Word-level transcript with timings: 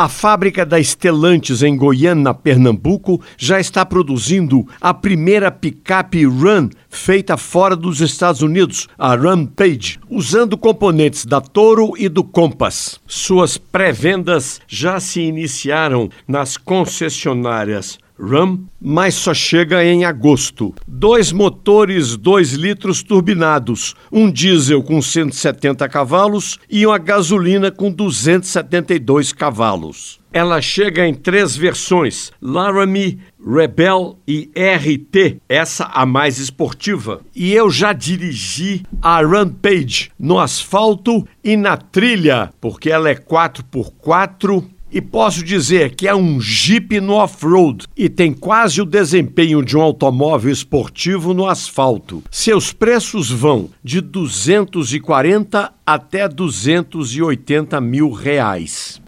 A 0.00 0.08
fábrica 0.08 0.64
da 0.64 0.82
Stellantis 0.82 1.62
em 1.62 1.76
Goiânia, 1.76 2.32
Pernambuco, 2.32 3.20
já 3.36 3.60
está 3.60 3.84
produzindo 3.84 4.66
a 4.80 4.94
primeira 4.94 5.50
picape 5.50 6.24
Run 6.24 6.70
feita 6.88 7.36
fora 7.36 7.76
dos 7.76 8.00
Estados 8.00 8.40
Unidos, 8.40 8.88
a 8.98 9.14
Rampage, 9.14 10.00
usando 10.08 10.56
componentes 10.56 11.26
da 11.26 11.38
Toro 11.38 11.92
e 11.98 12.08
do 12.08 12.24
Compass. 12.24 12.98
Suas 13.06 13.58
pré-vendas 13.58 14.58
já 14.66 14.98
se 14.98 15.20
iniciaram 15.20 16.08
nas 16.26 16.56
concessionárias 16.56 17.98
Ram, 18.20 18.60
mas 18.78 19.14
só 19.14 19.32
chega 19.32 19.82
em 19.82 20.04
agosto. 20.04 20.74
Dois 20.86 21.32
motores 21.32 22.16
2 22.16 22.52
litros 22.52 23.02
turbinados, 23.02 23.94
um 24.12 24.30
diesel 24.30 24.82
com 24.82 25.00
170 25.00 25.88
cavalos 25.88 26.58
e 26.68 26.86
uma 26.86 26.98
gasolina 26.98 27.70
com 27.70 27.90
272 27.90 29.32
cavalos. 29.32 30.20
Ela 30.32 30.60
chega 30.60 31.06
em 31.06 31.14
três 31.14 31.56
versões: 31.56 32.30
Laramie, 32.40 33.18
Rebel 33.44 34.18
e 34.28 34.50
RT, 34.54 35.38
essa 35.48 35.86
a 35.86 36.06
mais 36.06 36.38
esportiva. 36.38 37.20
E 37.34 37.52
eu 37.52 37.70
já 37.70 37.92
dirigi 37.92 38.82
a 39.02 39.22
Rampage 39.22 40.12
no 40.18 40.38
asfalto 40.38 41.26
e 41.42 41.56
na 41.56 41.76
trilha, 41.76 42.52
porque 42.60 42.90
ela 42.90 43.08
é 43.08 43.14
4x4 43.14 44.64
e 44.92 45.00
posso 45.00 45.44
dizer 45.44 45.94
que 45.94 46.08
é 46.08 46.14
um 46.14 46.40
Jeep 46.40 47.00
no 47.00 47.14
off-road 47.14 47.86
e 47.96 48.08
tem 48.08 48.32
quase 48.32 48.80
o 48.80 48.86
desempenho 48.86 49.62
de 49.62 49.76
um 49.76 49.82
automóvel 49.82 50.52
esportivo 50.52 51.32
no 51.32 51.46
asfalto. 51.46 52.22
Seus 52.30 52.72
preços 52.72 53.30
vão 53.30 53.70
de 53.82 54.00
240 54.00 55.72
até 55.86 56.28
280 56.28 57.80
mil 57.80 58.10
reais. 58.10 59.00